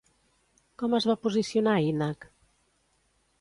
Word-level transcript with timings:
Com 0.83 0.95
es 0.99 1.05
va 1.09 1.15
posicionar 1.25 1.75
Ínac? 1.91 2.27